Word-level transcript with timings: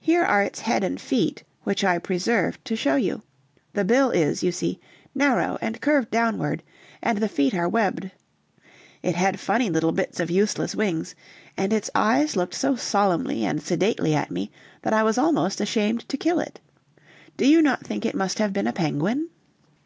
Here 0.00 0.22
are 0.24 0.42
its 0.42 0.60
head 0.60 0.82
and 0.82 0.98
feet, 0.98 1.44
which 1.62 1.84
I 1.84 1.98
preserved 1.98 2.64
to 2.64 2.74
show 2.74 2.96
you; 2.96 3.20
the 3.74 3.84
bill 3.84 4.10
is, 4.10 4.42
you 4.42 4.50
see, 4.50 4.80
narrow 5.14 5.58
and 5.60 5.78
curved 5.78 6.10
downward, 6.10 6.62
and 7.02 7.18
the 7.18 7.28
feet 7.28 7.52
are 7.54 7.68
webbed. 7.68 8.10
It 9.02 9.14
had 9.14 9.38
funny 9.38 9.68
little 9.68 9.92
bits 9.92 10.20
of 10.20 10.30
useless 10.30 10.74
wings, 10.74 11.14
and 11.54 11.70
its 11.70 11.90
eyes 11.94 12.34
looked 12.34 12.54
so 12.54 12.76
solemnly 12.76 13.44
and 13.44 13.60
sedately 13.62 14.14
at 14.14 14.30
me 14.30 14.50
that 14.80 14.94
I 14.94 15.02
was 15.02 15.18
almost 15.18 15.60
ashamed 15.60 16.08
to 16.08 16.16
kill 16.16 16.40
it. 16.40 16.60
Do 17.36 17.46
you 17.46 17.60
not 17.60 17.84
think 17.86 18.06
it 18.06 18.14
must 18.14 18.38
have 18.38 18.54
been 18.54 18.68
a 18.68 18.72
penguin?" 18.72 19.28